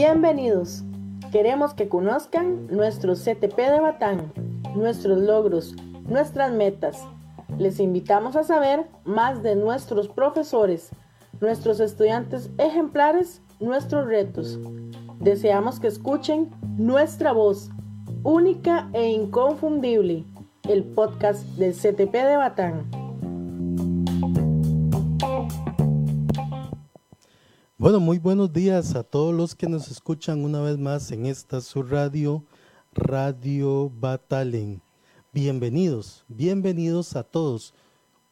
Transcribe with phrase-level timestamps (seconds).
[0.00, 0.84] Bienvenidos.
[1.32, 4.32] Queremos que conozcan nuestro CTP de Batán,
[4.76, 5.74] nuestros logros,
[6.04, 7.02] nuestras metas.
[7.58, 10.90] Les invitamos a saber más de nuestros profesores,
[11.40, 14.60] nuestros estudiantes ejemplares, nuestros retos.
[15.18, 17.68] Deseamos que escuchen nuestra voz,
[18.22, 20.24] única e inconfundible,
[20.68, 22.97] el podcast del CTP de Batán.
[27.80, 31.60] Bueno, muy buenos días a todos los que nos escuchan una vez más en esta
[31.60, 32.42] su radio,
[32.92, 34.82] Radio Batalen.
[35.32, 37.72] Bienvenidos, bienvenidos a todos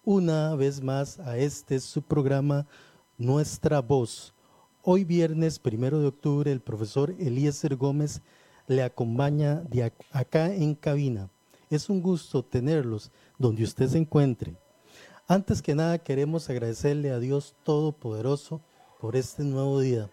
[0.02, 2.66] una vez más a este su programa
[3.18, 4.34] Nuestra Voz.
[4.82, 8.22] Hoy viernes primero de octubre el profesor Eliezer Gómez
[8.66, 11.30] le acompaña de acá en cabina.
[11.70, 14.56] Es un gusto tenerlos donde usted se encuentre.
[15.28, 18.60] Antes que nada queremos agradecerle a Dios Todopoderoso
[19.00, 20.08] por este nuevo día.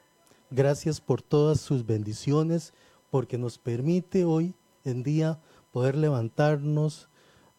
[0.52, 2.74] Gracias por todas sus bendiciones,
[3.10, 5.40] porque nos permite hoy en día
[5.72, 7.08] poder levantarnos,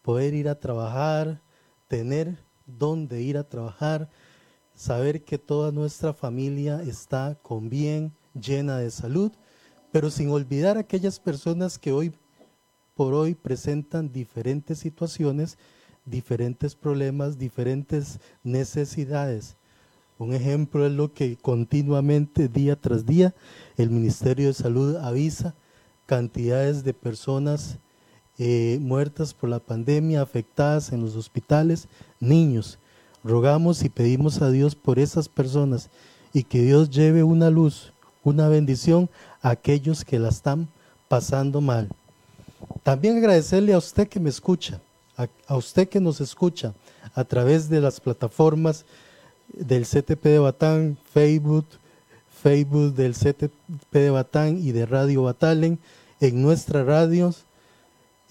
[0.03, 1.41] poder ir a trabajar,
[1.89, 4.11] tener dónde ir a trabajar,
[4.75, 9.33] saber que toda nuestra familia está con bien, llena de salud,
[9.92, 12.12] pero sin olvidar aquellas personas que hoy
[12.94, 15.59] por hoy presentan diferentes situaciones,
[16.05, 19.56] diferentes problemas, diferentes necesidades.
[20.18, 23.34] Un ejemplo es lo que continuamente, día tras día,
[23.76, 25.54] el Ministerio de Salud avisa
[26.06, 27.78] cantidades de personas
[28.38, 31.88] eh, muertas por la pandemia, afectadas en los hospitales,
[32.20, 32.78] niños.
[33.24, 35.90] Rogamos y pedimos a Dios por esas personas
[36.32, 37.92] y que Dios lleve una luz,
[38.22, 39.10] una bendición
[39.42, 40.68] a aquellos que la están
[41.08, 41.88] pasando mal.
[42.84, 44.80] También agradecerle a usted que me escucha,
[45.46, 46.72] a usted que nos escucha
[47.14, 48.84] a través de las plataformas
[49.58, 51.66] del CTP de Batán, Facebook,
[52.42, 55.78] Facebook del CTP de Batán y de Radio Batalen,
[56.20, 57.44] en nuestras radios,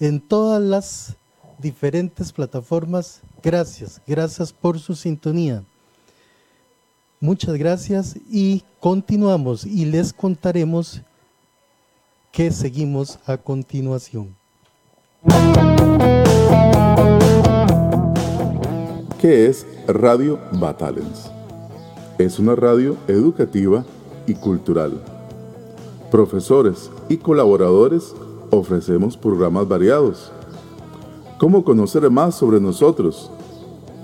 [0.00, 1.16] en todas las
[1.58, 3.20] diferentes plataformas.
[3.42, 5.64] Gracias, gracias por su sintonía.
[7.20, 11.00] Muchas gracias y continuamos y les contaremos
[12.32, 14.34] qué seguimos a continuación.
[19.24, 21.30] ¿Qué es Radio Batalens?
[22.18, 23.82] Es una radio educativa
[24.26, 25.02] y cultural.
[26.10, 28.14] Profesores y colaboradores
[28.50, 30.30] ofrecemos programas variados.
[31.38, 33.30] ¿Cómo conocer más sobre nosotros?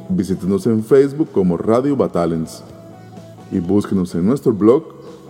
[0.09, 2.65] Visítenos en Facebook como Radio Batalens
[3.53, 4.85] y búsquenos en nuestro blog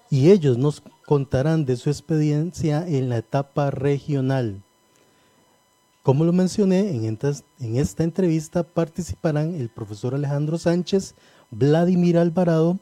[0.09, 4.63] y ellos nos contarán de su experiencia en la etapa regional.
[6.03, 11.15] Como lo mencioné, en esta entrevista participarán el profesor Alejandro Sánchez,
[11.51, 12.79] Vladimir Alvarado,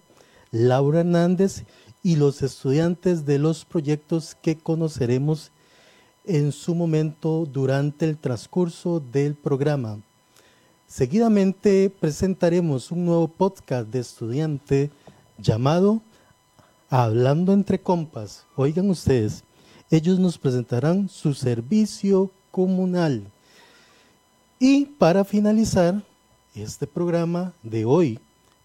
[0.53, 1.65] Laura Hernández
[2.03, 5.51] y los estudiantes de los proyectos que conoceremos
[6.25, 9.99] en su momento durante el transcurso del programa.
[10.87, 14.91] Seguidamente presentaremos un nuevo podcast de estudiante
[15.39, 16.03] llamado
[16.91, 18.45] Hablando entre compas.
[18.55, 19.43] Oigan ustedes,
[19.91, 23.25] ellos nos presentarán su servicio comunal.
[24.59, 26.05] Y para finalizar
[26.55, 28.19] este programa de hoy,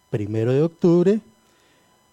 [0.10, 1.22] primero de octubre,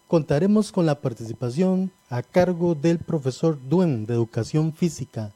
[0.09, 5.33] contaremos con la participación a cargo del profesor Duen de Educación Física,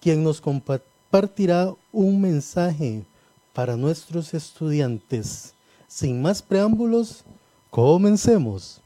[0.00, 3.04] quien nos compartirá un mensaje
[3.52, 5.54] para nuestros estudiantes.
[5.88, 7.24] Sin más preámbulos,
[7.70, 8.80] comencemos.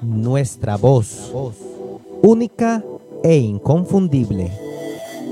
[0.00, 1.32] Nuestra voz,
[2.22, 2.82] única
[3.22, 4.50] e inconfundible.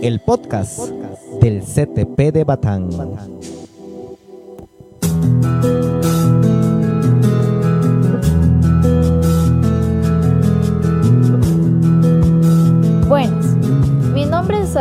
[0.02, 0.90] El podcast
[1.40, 3.35] del CTP de Batán.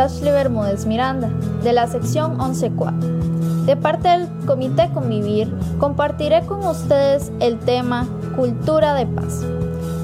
[0.06, 1.28] López Miranda,
[1.64, 3.64] de la sección 11.4.
[3.66, 8.06] De parte del Comité Convivir, compartiré con ustedes el tema
[8.36, 9.44] Cultura de Paz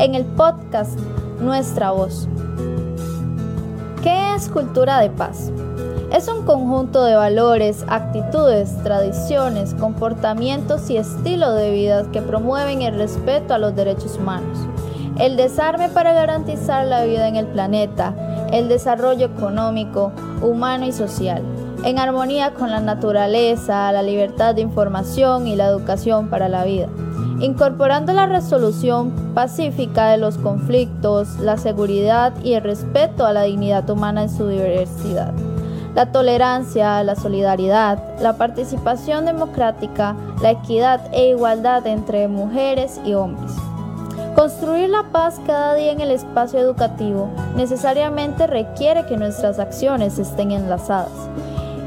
[0.00, 0.98] en el podcast
[1.40, 2.26] Nuestra Voz.
[4.02, 5.52] ¿Qué es cultura de paz?
[6.12, 12.96] Es un conjunto de valores, actitudes, tradiciones, comportamientos y estilos de vida que promueven el
[12.96, 14.58] respeto a los derechos humanos,
[15.20, 18.16] el desarme para garantizar la vida en el planeta,
[18.52, 21.42] el desarrollo económico, humano y social,
[21.84, 26.86] en armonía con la naturaleza, la libertad de información y la educación para la vida,
[27.40, 33.88] incorporando la resolución pacífica de los conflictos, la seguridad y el respeto a la dignidad
[33.90, 35.32] humana en su diversidad
[35.94, 43.52] la tolerancia, la solidaridad, la participación democrática, la equidad e igualdad entre mujeres y hombres.
[44.34, 50.52] Construir la paz cada día en el espacio educativo necesariamente requiere que nuestras acciones estén
[50.52, 51.12] enlazadas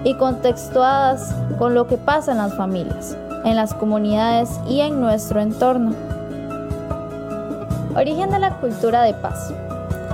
[0.04, 5.42] y contextuadas con lo que pasa en las familias, en las comunidades y en nuestro
[5.42, 5.96] entorno.
[7.96, 9.52] Origen de la cultura de paz.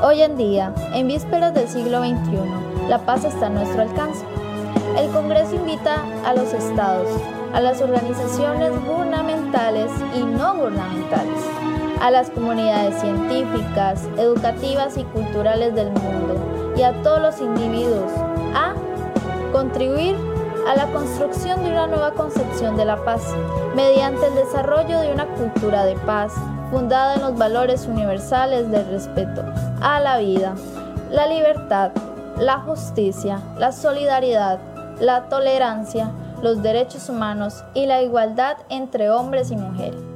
[0.01, 4.25] Hoy en día, en vísperas del siglo XXI, la paz está a nuestro alcance.
[4.98, 7.10] El Congreso invita a los estados,
[7.54, 11.61] a las organizaciones gubernamentales y no gubernamentales,
[12.01, 18.12] a las comunidades científicas, educativas y culturales del mundo y a todos los individuos
[18.56, 18.74] a
[19.51, 20.15] contribuir
[20.68, 23.21] a la construcción de una nueva concepción de la paz
[23.75, 26.33] mediante el desarrollo de una cultura de paz
[26.71, 29.44] fundada en los valores universales del respeto
[29.81, 30.56] a la vida,
[31.12, 31.92] la libertad,
[32.38, 34.59] la justicia, la solidaridad,
[35.00, 36.12] la tolerancia,
[36.42, 40.11] los derechos humanos y la igualdad entre hombres y mujeres.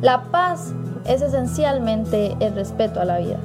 [0.00, 0.74] La paz
[1.06, 3.38] es esencialmente el respeto a la vida.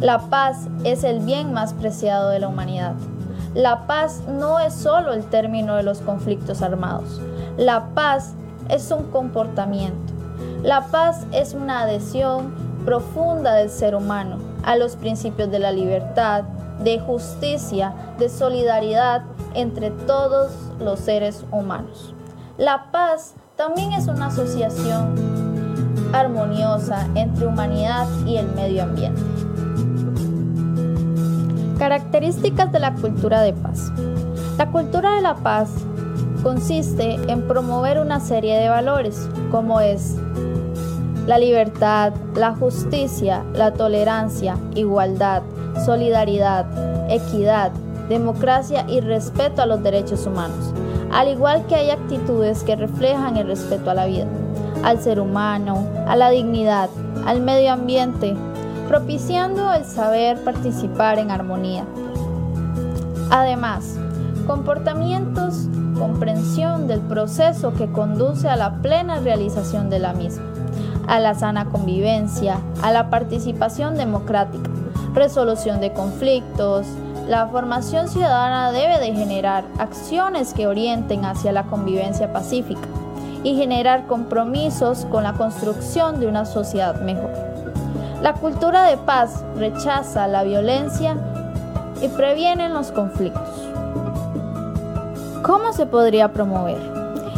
[0.00, 2.94] La paz es el bien más preciado de la humanidad.
[3.54, 7.20] La paz no es solo el término de los conflictos armados.
[7.58, 8.32] La paz
[8.70, 10.14] es un comportamiento.
[10.62, 12.54] La paz es una adhesión
[12.86, 16.44] profunda del ser humano a los principios de la libertad,
[16.82, 22.14] de justicia, de solidaridad entre todos los seres humanos.
[22.56, 25.41] La paz también es una asociación
[26.12, 29.22] armoniosa entre humanidad y el medio ambiente.
[31.78, 33.92] Características de la cultura de paz.
[34.58, 35.70] La cultura de la paz
[36.42, 40.16] consiste en promover una serie de valores como es
[41.26, 45.42] la libertad, la justicia, la tolerancia, igualdad,
[45.84, 46.66] solidaridad,
[47.10, 47.70] equidad,
[48.08, 50.72] democracia y respeto a los derechos humanos,
[51.12, 54.26] al igual que hay actitudes que reflejan el respeto a la vida,
[54.82, 56.90] al ser humano, a la dignidad,
[57.26, 58.36] al medio ambiente,
[58.88, 61.84] propiciando el saber participar en armonía.
[63.30, 63.96] Además,
[64.46, 65.68] comportamientos,
[65.98, 70.44] comprensión del proceso que conduce a la plena realización de la misma,
[71.06, 74.70] a la sana convivencia, a la participación democrática,
[75.14, 76.86] resolución de conflictos.
[77.28, 82.88] La formación ciudadana debe de generar acciones que orienten hacia la convivencia pacífica
[83.44, 87.30] y generar compromisos con la construcción de una sociedad mejor.
[88.22, 91.16] La cultura de paz rechaza la violencia
[92.00, 93.68] y previene los conflictos.
[95.42, 96.78] ¿Cómo se podría promover?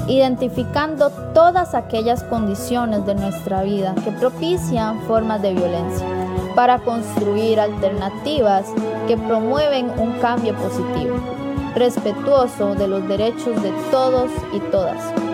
[0.08, 6.06] Identificando todas aquellas condiciones de nuestra vida que propician formas de violencia
[6.54, 8.66] para construir alternativas
[9.08, 11.16] que promueven un cambio positivo,
[11.74, 15.33] respetuoso de los derechos de todos y todas.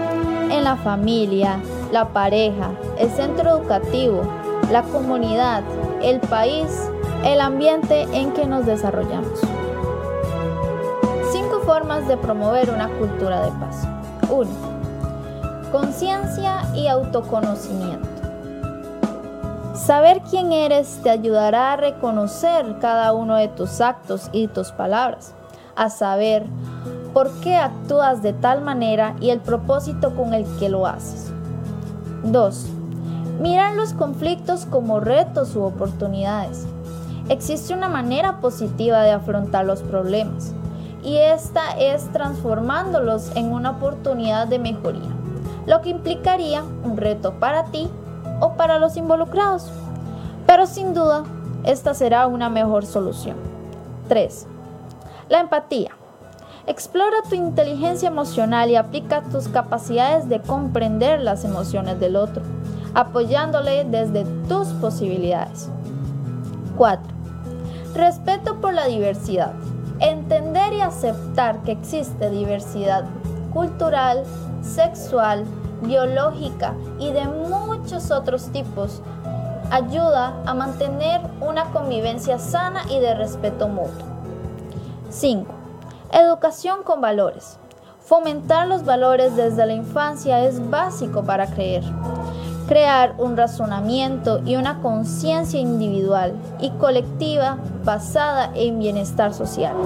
[0.63, 1.59] La familia,
[1.91, 4.23] la pareja, el centro educativo,
[4.71, 5.65] la comunidad,
[6.03, 6.89] el país,
[7.25, 9.41] el ambiente en que nos desarrollamos.
[11.33, 13.89] Cinco formas de promover una cultura de paz.
[14.29, 14.51] 1.
[15.73, 18.09] Conciencia y autoconocimiento.
[19.75, 25.35] Saber quién eres te ayudará a reconocer cada uno de tus actos y tus palabras,
[25.75, 26.45] a saber
[27.13, 31.33] por qué actúas de tal manera y el propósito con el que lo haces.
[32.25, 32.67] 2.
[33.41, 36.67] Mirar los conflictos como retos u oportunidades.
[37.29, 40.53] Existe una manera positiva de afrontar los problemas
[41.03, 45.11] y esta es transformándolos en una oportunidad de mejoría,
[45.67, 47.89] lo que implicaría un reto para ti
[48.41, 49.71] o para los involucrados.
[50.47, 51.25] Pero sin duda,
[51.65, 53.37] esta será una mejor solución.
[54.09, 54.47] 3.
[55.29, 56.00] La empatía.
[56.67, 62.43] Explora tu inteligencia emocional y aplica tus capacidades de comprender las emociones del otro,
[62.95, 65.69] apoyándole desde tus posibilidades.
[66.77, 67.03] 4.
[67.95, 69.53] Respeto por la diversidad.
[70.01, 73.05] Entender y aceptar que existe diversidad
[73.53, 74.25] cultural,
[74.63, 75.45] sexual,
[75.83, 79.03] biológica y de muchos otros tipos
[79.71, 84.07] ayuda a mantener una convivencia sana y de respeto mutuo.
[85.09, 85.60] 5.
[86.13, 87.57] Educación con valores.
[88.01, 91.85] Fomentar los valores desde la infancia es básico para creer.
[92.67, 99.77] Crear un razonamiento y una conciencia individual y colectiva basada en bienestar social.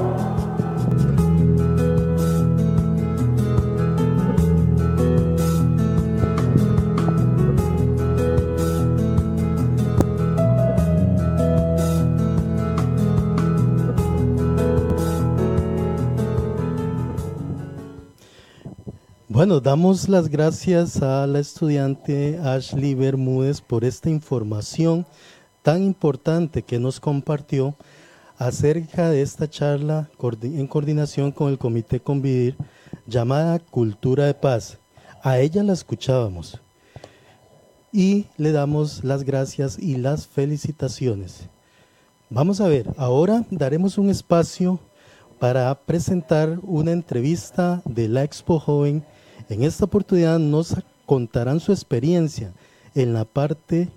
[19.45, 25.05] Bueno, damos las gracias a la estudiante Ashley Bermúdez por esta información
[25.61, 27.77] tan importante que nos compartió
[28.39, 30.09] acerca de esta charla
[30.41, 32.57] en coordinación con el Comité Convivir
[33.07, 34.79] llamada Cultura de Paz.
[35.23, 36.59] A ella la escuchábamos
[37.93, 41.51] y le damos las gracias y las felicitaciones.
[42.31, 44.81] Vamos a ver, ahora daremos un espacio
[45.39, 49.05] para presentar una entrevista de la Expo Joven
[49.49, 50.75] en esta oportunidad nos
[51.07, 52.53] contarán su experiencia
[52.95, 53.89] en la parte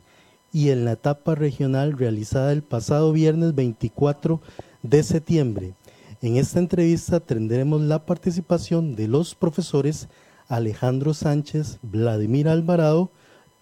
[0.51, 4.41] y en la etapa regional realizada el pasado viernes 24
[4.83, 5.73] de septiembre.
[6.21, 10.07] En esta entrevista tendremos la participación de los profesores
[10.47, 13.09] Alejandro Sánchez, Vladimir Alvarado,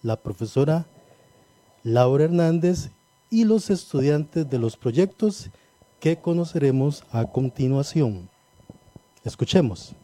[0.03, 0.85] la profesora
[1.83, 2.91] Laura Hernández
[3.29, 5.49] y los estudiantes de los proyectos
[5.99, 8.29] que conoceremos a continuación.
[9.23, 9.95] Escuchemos.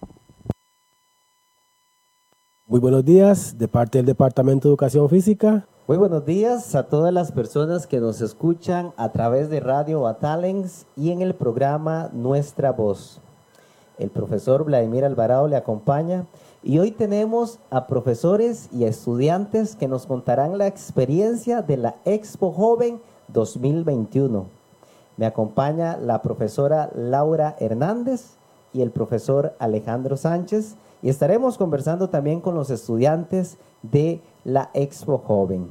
[2.72, 5.66] Muy buenos días de parte del Departamento de Educación Física.
[5.90, 10.86] Muy buenos días a todas las personas que nos escuchan a través de Radio Batalens
[10.96, 13.20] y en el programa Nuestra Voz.
[13.98, 16.28] El profesor Vladimir Alvarado le acompaña
[16.64, 22.54] y hoy tenemos a profesores y estudiantes que nos contarán la experiencia de la Expo
[22.54, 23.02] Joven
[23.34, 24.46] 2021.
[25.18, 28.38] Me acompaña la profesora Laura Hernández
[28.72, 35.18] y el profesor Alejandro Sánchez y estaremos conversando también con los estudiantes de la Expo
[35.18, 35.70] Joven.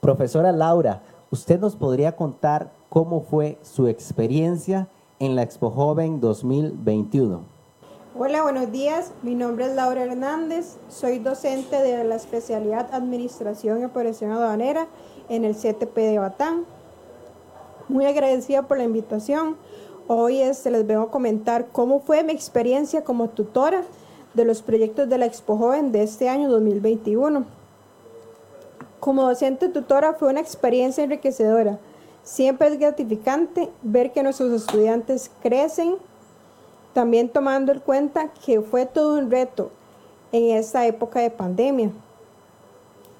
[0.00, 4.88] Profesora Laura, ¿usted nos podría contar cómo fue su experiencia
[5.20, 7.58] en la Expo Joven 2021?
[8.18, 9.12] Hola, buenos días.
[9.22, 10.76] Mi nombre es Laura Hernández.
[10.88, 14.88] Soy docente de la especialidad Administración y Operación Aduanera
[15.28, 16.64] en el CTP de Batán.
[17.88, 19.56] Muy agradecida por la invitación.
[20.08, 23.84] Hoy este, les vengo a comentar cómo fue mi experiencia como tutora
[24.34, 27.44] de los proyectos de la Expo Joven de este año 2021.
[29.00, 31.78] Como docente tutora fue una experiencia enriquecedora.
[32.22, 35.96] Siempre es gratificante ver que nuestros estudiantes crecen,
[36.92, 39.70] también tomando en cuenta que fue todo un reto
[40.32, 41.90] en esta época de pandemia.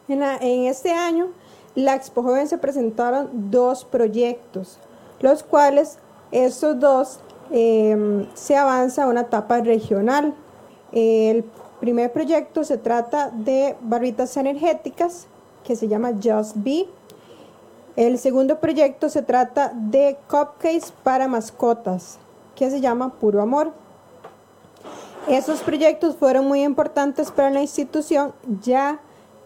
[0.09, 0.23] En,
[0.67, 1.29] este año,
[1.75, 4.79] la Expo Joven se presentaron dos proyectos,
[5.21, 5.99] los cuales
[6.33, 10.35] estos dos eh, se avanza a una etapa regional.
[10.93, 11.45] El
[11.81, 15.27] primer proyecto se trata de barritas energéticas
[15.65, 16.87] que se llama Just Be.
[17.97, 22.19] El segundo proyecto se trata de cupcakes para mascotas
[22.55, 23.73] que se llama Puro Amor.
[25.29, 28.99] Esos proyectos fueron muy importantes para la institución ya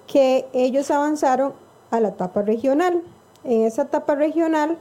[0.07, 1.55] que ellos avanzaron
[1.91, 3.03] a la etapa regional.
[3.45, 4.79] En esa etapa regional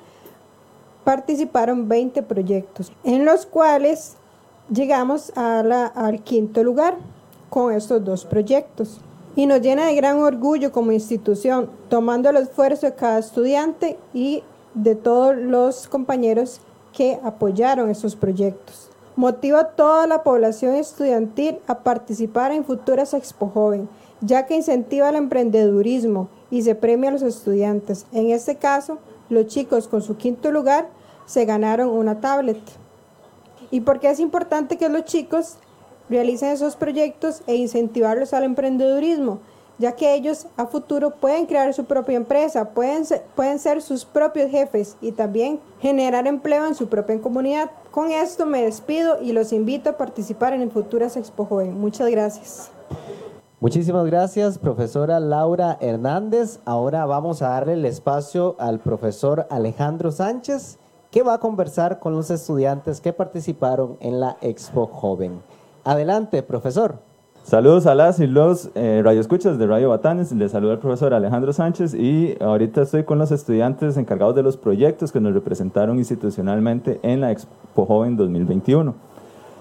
[1.04, 4.16] participaron 20 proyectos, en los cuales
[4.72, 6.96] llegamos al quinto lugar
[7.50, 9.02] con estos dos proyectos.
[9.36, 14.44] Y nos llena de gran orgullo como institución, tomando el esfuerzo de cada estudiante y
[14.74, 16.60] de todos los compañeros
[16.92, 18.90] que apoyaron estos proyectos.
[19.16, 23.88] Motiva a toda la población estudiantil a participar en futuras Expo Joven,
[24.20, 28.06] ya que incentiva el emprendedurismo y se premia a los estudiantes.
[28.12, 28.98] En este caso,
[29.30, 30.90] los chicos con su quinto lugar
[31.26, 32.60] se ganaron una tablet.
[33.72, 35.56] ¿Y por qué es importante que los chicos
[36.10, 39.40] realicen esos proyectos e incentivarlos al emprendedurismo?
[39.82, 44.06] ya que ellos a futuro pueden crear su propia empresa, pueden ser, pueden ser sus
[44.06, 47.72] propios jefes y también generar empleo en su propia comunidad.
[47.90, 51.80] Con esto me despido y los invito a participar en Futuras Expo Joven.
[51.80, 52.72] Muchas gracias.
[53.60, 56.60] Muchísimas gracias, profesora Laura Hernández.
[56.66, 60.78] Ahora vamos a darle el espacio al profesor Alejandro Sánchez
[61.12, 65.42] que va a conversar con los estudiantes que participaron en la Expo Joven.
[65.84, 67.00] Adelante, profesor.
[67.44, 70.32] Saludos a las y los eh, radioescuchas de Radio Batanes.
[70.32, 74.56] Les saluda el profesor Alejandro Sánchez y ahorita estoy con los estudiantes encargados de los
[74.56, 78.94] proyectos que nos representaron institucionalmente en la Expo Joven 2021.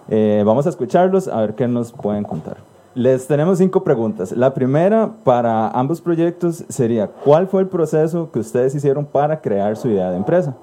[0.09, 2.59] Eh, vamos a escucharlos a ver qué nos pueden contar.
[2.95, 4.33] Les tenemos cinco preguntas.
[4.33, 9.77] La primera para ambos proyectos sería, ¿cuál fue el proceso que ustedes hicieron para crear
[9.77, 10.55] su idea de empresa?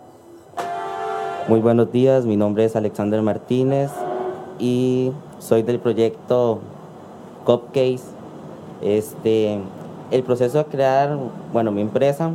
[1.48, 3.90] Muy buenos días, mi nombre es Alexander Martínez
[4.60, 6.60] y soy del proyecto
[7.46, 8.04] Cupcase.
[8.82, 9.58] Este,
[10.12, 11.18] el proceso de crear,
[11.54, 12.32] bueno, mi empresa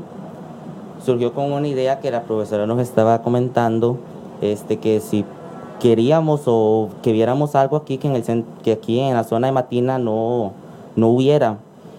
[1.04, 3.98] surgió con una idea que la profesora nos estaba comentando,
[4.40, 5.26] este, que si
[5.78, 9.52] queríamos o que viéramos algo aquí que, en el, que aquí en la zona de
[9.52, 10.52] Matina no,
[10.96, 11.58] no hubiera.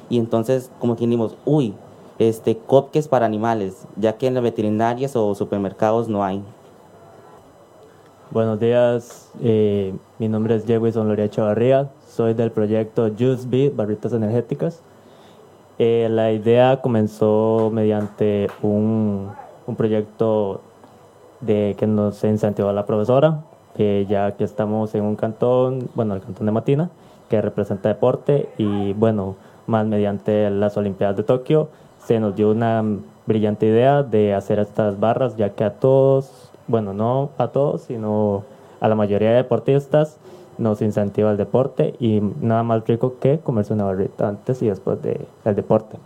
[0.09, 1.75] Y entonces como que dijimos, uy,
[2.17, 6.43] este, cupcakes para animales, ya que en las veterinarias o supermercados no hay.
[8.33, 14.11] Buenos días, eh, mi nombre es Jewison Loria Chavarría, soy del proyecto Juice Beat, Barritas
[14.11, 14.81] Energéticas.
[15.77, 19.29] Eh, la idea comenzó mediante un,
[19.67, 20.61] un, proyecto
[21.41, 23.43] de que nos incentivó la profesora,
[23.77, 26.89] ya que estamos en un cantón, bueno, el cantón de Matina,
[27.29, 29.35] que representa deporte y bueno,
[29.67, 32.83] más mediante las Olimpiadas de Tokio, se nos dio una
[33.27, 38.43] brillante idea de hacer estas barras, ya que a todos, bueno, no a todos, sino
[38.79, 40.17] a la mayoría de deportistas
[40.57, 44.99] nos incentiva el deporte y nada más rico que comerse una barrita antes y después
[45.01, 45.97] del deporte.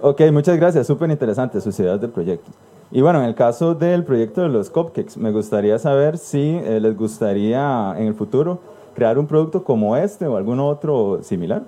[0.00, 2.50] Ok, muchas gracias, súper interesante sus ideas de proyecto.
[2.90, 6.78] Y bueno, en el caso del proyecto de los cupcakes, me gustaría saber si eh,
[6.80, 8.60] les gustaría en el futuro
[8.94, 11.62] crear un producto como este o algún otro similar.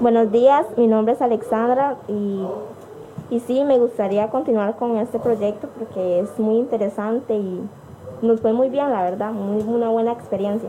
[0.00, 2.42] Buenos días, mi nombre es Alexandra y,
[3.30, 7.60] y sí, me gustaría continuar con este proyecto porque es muy interesante y
[8.22, 10.68] nos fue muy bien, la verdad, muy, una buena experiencia.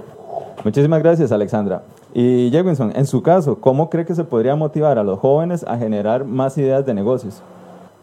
[0.63, 1.83] Muchísimas gracias, Alexandra.
[2.13, 5.77] Y Jewinson, en su caso, ¿cómo cree que se podría motivar a los jóvenes a
[5.77, 7.43] generar más ideas de negocios?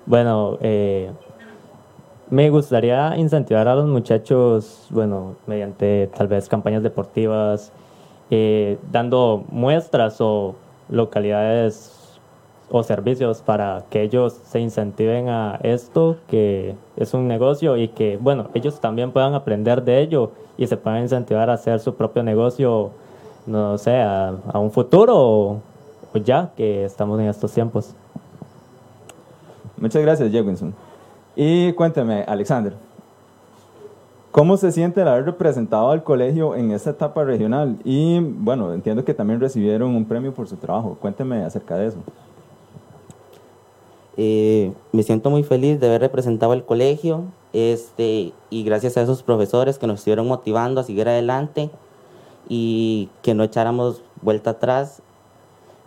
[0.07, 1.11] Bueno, eh,
[2.29, 7.73] me gustaría incentivar a los muchachos, bueno, mediante tal vez campañas deportivas,
[8.31, 10.55] eh, dando muestras o
[10.89, 12.02] localidades
[12.75, 18.17] o servicios para que ellos se incentiven a esto, que es un negocio y que,
[18.17, 22.23] bueno, ellos también puedan aprender de ello y se puedan incentivar a hacer su propio
[22.23, 22.91] negocio,
[23.47, 25.61] no sé, a, un futuro o,
[26.25, 27.95] ya que estamos en estos tiempos.
[29.77, 30.75] Muchas gracias, Jewinson.
[31.37, 32.73] Y cuénteme, Alexander,
[34.31, 37.77] ¿cómo se siente el haber representado al colegio en esta etapa regional?
[37.85, 40.97] Y bueno, entiendo que también recibieron un premio por su trabajo.
[40.99, 41.99] Cuénteme acerca de eso.
[44.17, 49.23] Eh, me siento muy feliz de haber representado el colegio este, y gracias a esos
[49.23, 51.71] profesores que nos estuvieron motivando a seguir adelante
[52.49, 55.01] y que no echáramos vuelta atrás,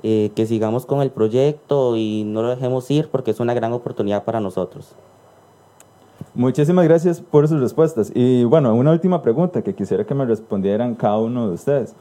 [0.02, 3.74] eh, que sigamos con el proyecto y no lo dejemos ir porque es una gran
[3.74, 4.96] oportunidad para nosotros.
[6.34, 8.12] Muchísimas gracias por sus respuestas.
[8.14, 11.96] Y bueno, una última pregunta que quisiera que me respondieran cada uno de ustedes.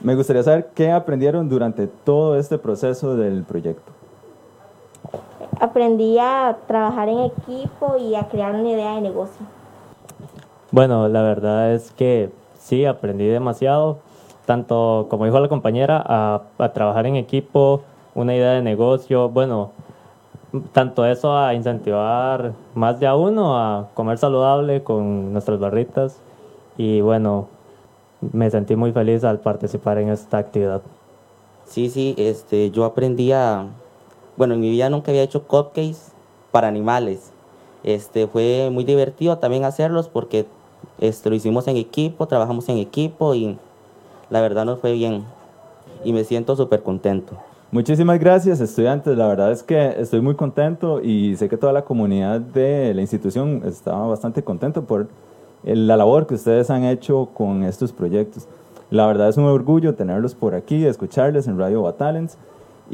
[0.00, 4.01] Me gustaría saber qué aprendieron durante todo este proceso del proyecto
[5.60, 9.44] aprendí a trabajar en equipo y a crear una idea de negocio.
[10.70, 13.98] Bueno, la verdad es que sí, aprendí demasiado,
[14.46, 17.82] tanto como dijo la compañera, a, trabajar en equipo,
[18.14, 19.72] una idea de negocio, bueno,
[20.72, 26.20] tanto eso a incentivar más de a uno a comer saludable con nuestras barritas
[26.76, 27.48] y bueno,
[28.20, 30.82] me sentí muy feliz al participar en esta actividad.
[31.64, 33.66] Sí, sí, este, yo aprendí a,
[34.36, 36.12] bueno, en mi vida nunca había hecho cupcakes
[36.50, 37.32] para animales.
[37.84, 40.46] Este, fue muy divertido también hacerlos porque
[40.98, 43.58] este, lo hicimos en equipo, trabajamos en equipo y
[44.30, 45.24] la verdad nos fue bien
[46.04, 47.36] y me siento súper contento.
[47.70, 51.82] Muchísimas gracias estudiantes, la verdad es que estoy muy contento y sé que toda la
[51.82, 55.08] comunidad de la institución está bastante contento por
[55.64, 58.46] la labor que ustedes han hecho con estos proyectos.
[58.90, 62.36] La verdad es un orgullo tenerlos por aquí, escucharles en Radio Batalents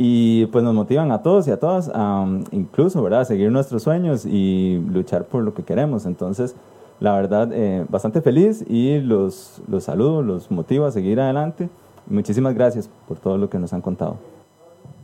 [0.00, 3.82] y pues nos motivan a todos y a todas a incluso, ¿verdad?, a seguir nuestros
[3.82, 6.06] sueños y luchar por lo que queremos.
[6.06, 6.54] Entonces,
[7.00, 11.68] la verdad, eh, bastante feliz y los, los saludo, los motivo a seguir adelante.
[12.06, 14.18] Muchísimas gracias por todo lo que nos han contado.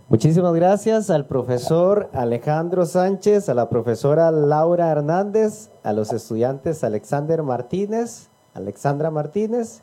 [0.09, 7.43] Muchísimas gracias al profesor Alejandro Sánchez, a la profesora Laura Hernández, a los estudiantes Alexander
[7.43, 9.83] Martínez, Alexandra Martínez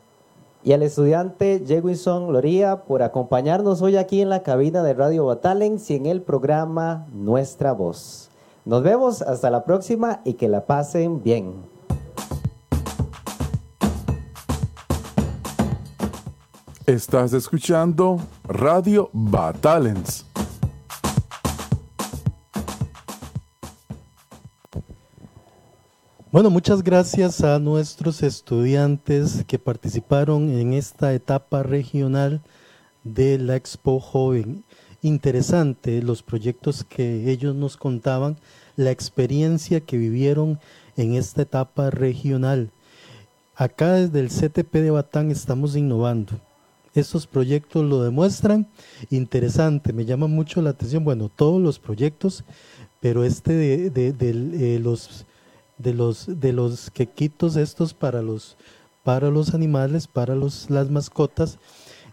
[0.64, 5.90] y al estudiante Jewison Loría por acompañarnos hoy aquí en la cabina de Radio Batalens
[5.90, 8.30] y en el programa Nuestra Voz.
[8.64, 11.54] Nos vemos hasta la próxima y que la pasen bien.
[16.86, 20.31] Estás escuchando Radio Batalens.
[26.32, 32.40] Bueno, muchas gracias a nuestros estudiantes que participaron en esta etapa regional
[33.04, 34.64] de la Expo Joven.
[35.02, 38.38] Interesante los proyectos que ellos nos contaban,
[38.76, 40.58] la experiencia que vivieron
[40.96, 42.70] en esta etapa regional.
[43.54, 46.40] Acá desde el CTP de Batán estamos innovando.
[46.94, 48.66] Estos proyectos lo demuestran.
[49.10, 52.42] Interesante, me llama mucho la atención, bueno, todos los proyectos,
[53.00, 55.26] pero este de, eh, los
[55.82, 58.56] de los de los quequitos estos para los
[59.02, 61.58] para los animales, para los, las mascotas,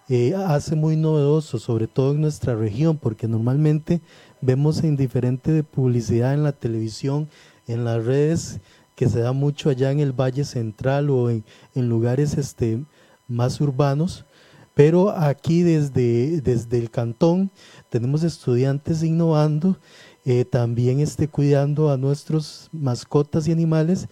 [0.07, 4.01] eh, hace muy novedoso, sobre todo en nuestra región, porque normalmente
[4.41, 7.29] vemos en diferente publicidad en la televisión,
[7.67, 8.59] en las redes,
[8.95, 11.43] que se da mucho allá en el Valle Central o en,
[11.75, 12.83] lugares este,
[13.27, 14.25] más urbanos,
[14.73, 17.51] pero aquí desde, desde el cantón
[17.89, 19.77] tenemos estudiantes innovando,
[20.25, 24.07] eh, también este, cuidando a nuestros mascotas y animales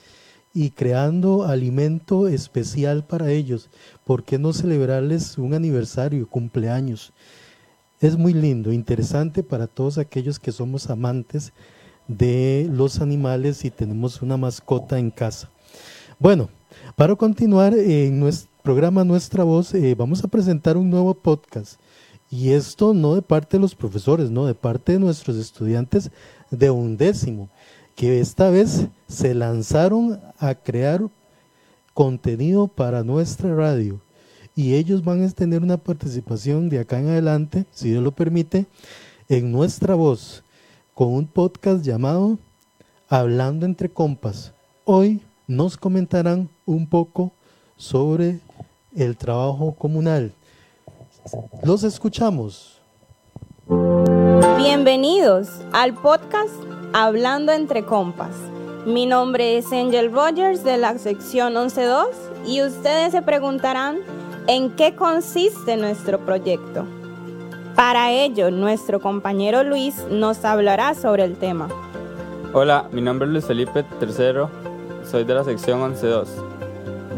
[0.53, 3.69] y creando alimento especial para ellos.
[4.05, 7.13] ¿Por qué no celebrarles un aniversario, cumpleaños?
[7.99, 11.53] Es muy lindo, interesante para todos aquellos que somos amantes
[12.07, 15.49] de los animales y tenemos una mascota en casa.
[16.19, 16.49] Bueno,
[16.95, 21.79] para continuar en nuestro programa Nuestra Voz, eh, vamos a presentar un nuevo podcast.
[22.29, 26.11] Y esto no de parte de los profesores, no, de parte de nuestros estudiantes
[26.51, 27.49] de undécimo
[27.95, 31.01] que esta vez se lanzaron a crear
[31.93, 33.99] contenido para nuestra radio
[34.55, 38.65] y ellos van a tener una participación de acá en adelante, si Dios lo permite,
[39.29, 40.43] en nuestra voz
[40.95, 42.39] con un podcast llamado
[43.07, 44.51] Hablando entre compas.
[44.83, 47.31] Hoy nos comentarán un poco
[47.77, 48.39] sobre
[48.95, 50.33] el trabajo comunal.
[51.63, 52.79] Los escuchamos.
[54.57, 56.53] Bienvenidos al podcast
[56.93, 58.31] Hablando entre compas.
[58.85, 62.07] Mi nombre es Angel Rogers de la sección 11.2
[62.45, 63.97] y ustedes se preguntarán
[64.47, 66.85] en qué consiste nuestro proyecto.
[67.75, 71.67] Para ello, nuestro compañero Luis nos hablará sobre el tema.
[72.53, 76.27] Hola, mi nombre es Luis Felipe III, soy de la sección 11.2.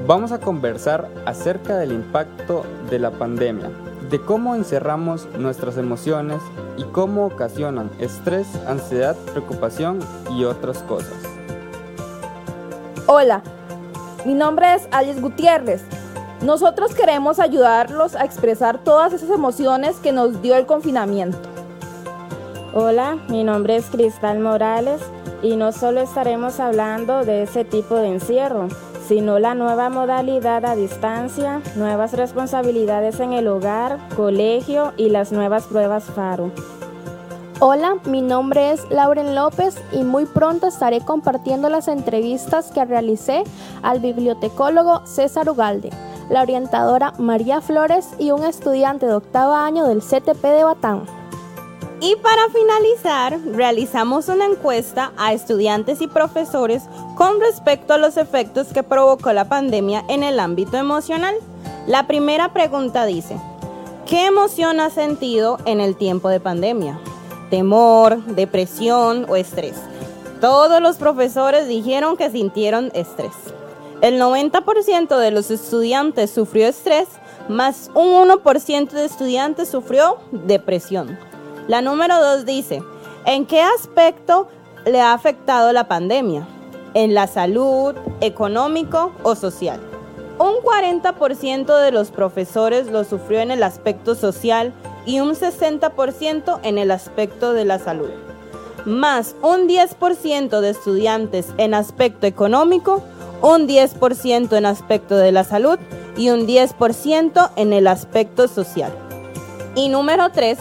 [0.08, 3.70] Vamos a conversar acerca del impacto de la pandemia
[4.10, 6.42] de cómo encerramos nuestras emociones
[6.78, 10.00] y cómo ocasionan estrés, ansiedad, preocupación
[10.36, 11.14] y otras cosas.
[13.06, 13.44] Hola,
[14.26, 15.84] mi nombre es Alice Gutiérrez.
[16.42, 21.38] Nosotros queremos ayudarlos a expresar todas esas emociones que nos dio el confinamiento.
[22.74, 25.02] Hola, mi nombre es Cristal Morales
[25.42, 28.68] y no solo estaremos hablando de ese tipo de encierro,
[29.10, 35.66] sino la nueva modalidad a distancia, nuevas responsabilidades en el hogar, colegio y las nuevas
[35.66, 36.52] pruebas FARO.
[37.60, 43.44] Hola, mi nombre es Lauren López y muy pronto estaré compartiendo las entrevistas que realicé
[43.82, 45.90] al bibliotecólogo César Ugalde,
[46.30, 51.20] la orientadora María Flores y un estudiante de octavo año del CTP de Batán.
[52.02, 56.84] Y para finalizar, realizamos una encuesta a estudiantes y profesores
[57.20, 61.36] con respecto a los efectos que provocó la pandemia en el ámbito emocional.
[61.86, 63.36] La primera pregunta dice,
[64.06, 66.98] ¿qué emoción has sentido en el tiempo de pandemia?
[67.50, 69.76] ¿Temor, depresión o estrés?
[70.40, 73.34] Todos los profesores dijeron que sintieron estrés.
[74.00, 77.10] El 90% de los estudiantes sufrió estrés,
[77.50, 81.20] más un 1% de estudiantes sufrió depresión.
[81.68, 82.82] La número dos dice,
[83.26, 84.48] ¿en qué aspecto
[84.86, 86.48] le ha afectado la pandemia?
[86.94, 89.80] ¿En la salud, económico o social?
[90.40, 94.74] Un 40% de los profesores lo sufrió en el aspecto social
[95.06, 98.10] y un 60% en el aspecto de la salud.
[98.86, 103.04] Más un 10% de estudiantes en aspecto económico,
[103.42, 105.78] un 10% en aspecto de la salud
[106.18, 108.92] y un 10% en el aspecto social.
[109.76, 110.58] Y número 3,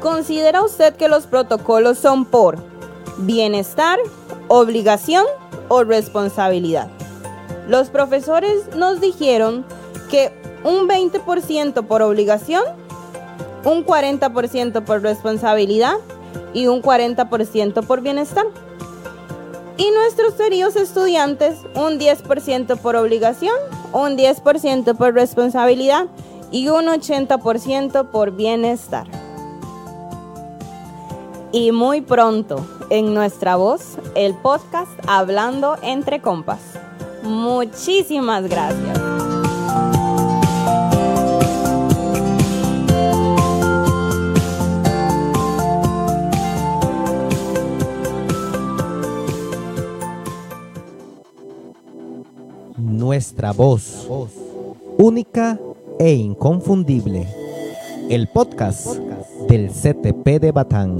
[0.00, 2.56] ¿Considera usted que los protocolos son por
[3.18, 3.98] bienestar,
[4.46, 5.24] obligación
[5.68, 6.88] o responsabilidad?
[7.68, 9.64] Los profesores nos dijeron
[10.10, 10.32] que
[10.64, 12.64] un 20% por obligación,
[13.64, 15.96] un 40% por responsabilidad
[16.54, 18.46] y un 40% por bienestar.
[19.76, 23.54] Y nuestros queridos estudiantes, un 10% por obligación,
[23.92, 26.06] un 10% por responsabilidad
[26.50, 29.17] y un 80% por bienestar
[31.52, 36.60] y muy pronto en nuestra voz el podcast Hablando entre compas.
[37.22, 38.98] Muchísimas gracias.
[52.76, 54.08] Nuestra voz,
[54.98, 55.58] única
[55.98, 57.26] e inconfundible.
[58.10, 58.98] El podcast
[59.48, 60.98] del CTP de Batán.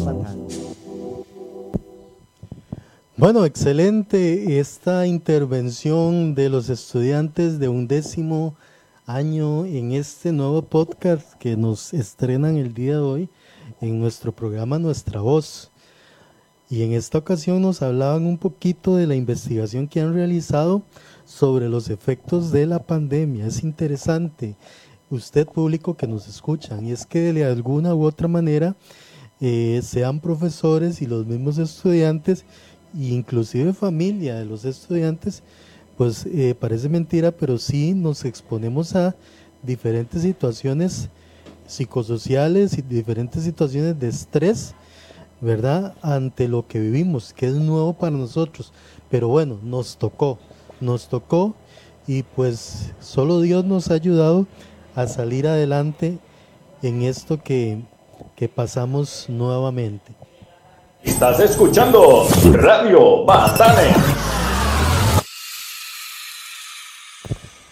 [3.16, 8.56] Bueno, excelente esta intervención de los estudiantes de un décimo
[9.04, 13.28] año en este nuevo podcast que nos estrenan el día de hoy
[13.82, 15.70] en nuestro programa Nuestra Voz.
[16.70, 20.82] Y en esta ocasión nos hablaban un poquito de la investigación que han realizado
[21.26, 23.46] sobre los efectos de la pandemia.
[23.46, 24.56] Es interesante,
[25.10, 28.76] usted público que nos escuchan, y es que de alguna u otra manera
[29.40, 32.44] eh, sean profesores y los mismos estudiantes,
[32.94, 35.42] e inclusive familia de los estudiantes,
[35.96, 39.14] pues eh, parece mentira, pero sí nos exponemos a
[39.62, 41.08] diferentes situaciones
[41.66, 44.74] psicosociales y diferentes situaciones de estrés,
[45.40, 45.94] ¿verdad?
[46.02, 48.72] Ante lo que vivimos, que es nuevo para nosotros.
[49.10, 50.38] Pero bueno, nos tocó
[50.80, 51.54] nos tocó
[52.06, 54.46] y pues solo Dios nos ha ayudado
[54.98, 56.18] a salir adelante
[56.82, 57.80] en esto que,
[58.34, 60.12] que pasamos nuevamente.
[61.04, 63.94] Estás escuchando Radio Batane.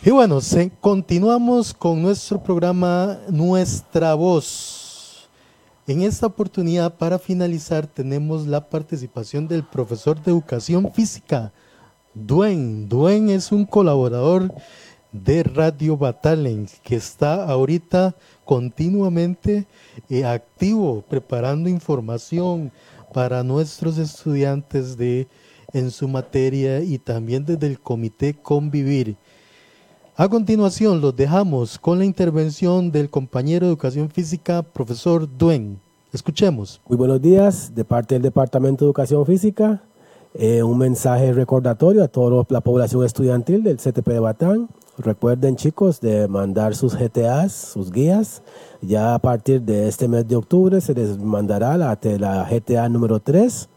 [0.05, 5.29] Y bueno, se, continuamos con nuestro programa Nuestra Voz.
[5.89, 11.53] En esta oportunidad, para finalizar, tenemos la participación del profesor de Educación Física,
[12.15, 12.89] Duen.
[12.89, 14.55] Duen es un colaborador
[15.25, 19.67] de Radio Batalen que está ahorita continuamente
[20.09, 22.71] eh, activo preparando información
[23.13, 25.27] para nuestros estudiantes de
[25.73, 29.17] en su materia y también desde el comité Convivir.
[30.17, 35.79] A continuación los dejamos con la intervención del compañero de Educación Física, profesor Duen.
[36.13, 36.81] Escuchemos.
[36.89, 39.83] Muy buenos días de parte del Departamento de Educación Física.
[40.33, 44.69] Eh, un mensaje recordatorio a toda la población estudiantil del CTP de Batán.
[44.99, 48.43] Recuerden chicos de mandar sus GTAs, sus guías.
[48.81, 53.21] Ya a partir de este mes de octubre se les mandará la, la GTA número
[53.21, 53.69] 3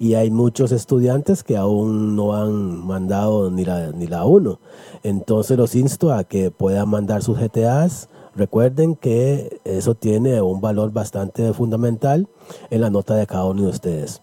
[0.00, 4.58] y hay muchos estudiantes que aún no han mandado ni la, ni la 1.
[5.04, 8.08] Entonces los insto a que puedan mandar sus GTAs.
[8.34, 12.26] Recuerden que eso tiene un valor bastante fundamental
[12.70, 14.22] en la nota de cada uno de ustedes.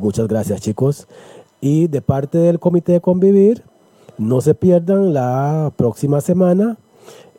[0.00, 1.08] Muchas gracias chicos.
[1.60, 3.64] Y de parte del Comité de Convivir,
[4.18, 6.76] no se pierdan la próxima semana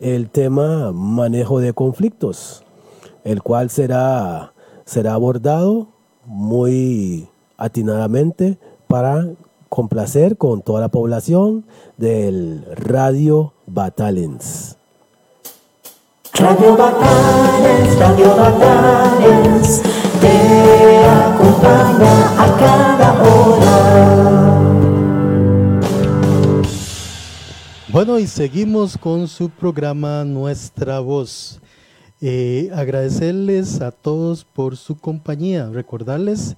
[0.00, 2.64] el tema manejo de conflictos,
[3.22, 5.88] el cual será, será abordado
[6.24, 9.26] muy atinadamente para
[9.68, 11.64] complacer con toda la población
[11.98, 14.76] del Radio Batalens.
[16.34, 19.82] Radio Batalens, Radio Batalens
[20.20, 24.59] te acompaña a cada hora.
[27.92, 31.60] Bueno, y seguimos con su programa Nuestra Voz.
[32.20, 36.54] Eh, agradecerles a todos por su compañía, recordarles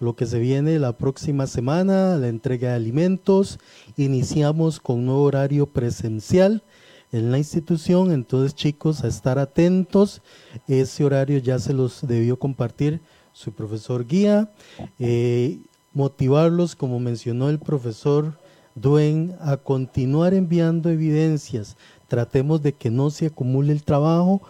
[0.00, 3.60] lo que se viene la próxima semana, la entrega de alimentos.
[3.96, 6.64] Iniciamos con nuevo horario presencial
[7.12, 10.20] en la institución, entonces chicos, a estar atentos.
[10.66, 13.00] Ese horario ya se los debió compartir
[13.32, 14.50] su profesor guía.
[14.98, 15.60] Eh,
[15.94, 18.41] motivarlos, como mencionó el profesor
[18.74, 21.76] Duen, a continuar enviando evidencias.
[22.08, 24.42] Tratemos de que no se acumule el trabajo,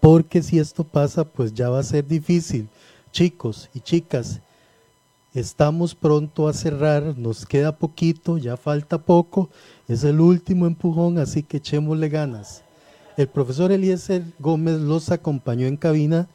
[0.00, 2.68] porque si esto pasa, pues ya va a ser difícil.
[3.12, 4.40] Chicos y chicas,
[5.34, 9.50] estamos pronto a cerrar, nos queda poquito, ya falta poco
[9.88, 12.62] es el último empujón, así que echémosle ganas.
[13.16, 16.28] El profesor Eliezer Gómez los acompañó en cabina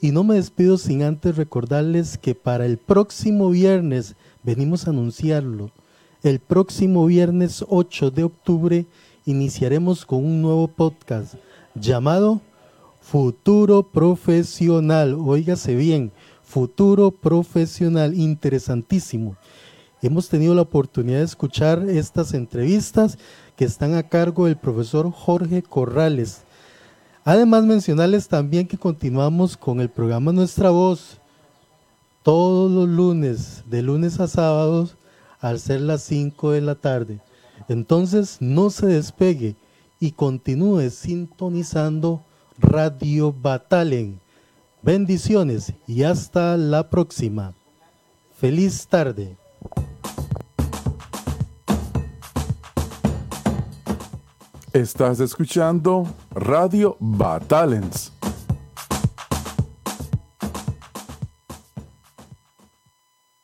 [0.00, 5.70] y no me despido sin antes recordarles que para el próximo viernes, venimos a anunciarlo,
[6.24, 8.86] el próximo viernes 8 de octubre
[9.26, 11.34] iniciaremos con un nuevo podcast
[11.74, 12.40] llamado
[13.02, 15.16] Futuro Profesional.
[15.20, 19.36] Óigase bien, Futuro Profesional, interesantísimo.
[20.00, 23.18] Hemos tenido la oportunidad de escuchar estas entrevistas
[23.54, 26.40] que están a cargo del profesor Jorge Corrales.
[27.26, 31.18] Además, mencionarles también que continuamos con el programa Nuestra Voz
[32.22, 34.96] todos los lunes, de lunes a sábados,
[35.44, 37.20] al ser las 5 de la tarde.
[37.68, 39.56] Entonces, no se despegue
[40.00, 42.24] y continúe sintonizando
[42.58, 44.20] Radio Batalen.
[44.80, 47.52] Bendiciones y hasta la próxima.
[48.38, 49.36] Feliz tarde.
[54.72, 58.13] Estás escuchando Radio Batalens.